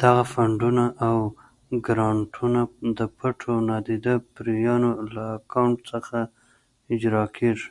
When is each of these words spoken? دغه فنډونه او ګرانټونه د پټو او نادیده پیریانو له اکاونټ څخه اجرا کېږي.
دغه 0.00 0.22
فنډونه 0.32 0.84
او 1.06 1.16
ګرانټونه 1.86 2.60
د 2.98 3.00
پټو 3.16 3.48
او 3.54 3.58
نادیده 3.70 4.14
پیریانو 4.32 4.90
له 5.14 5.24
اکاونټ 5.38 5.76
څخه 5.90 6.18
اجرا 6.94 7.24
کېږي. 7.36 7.68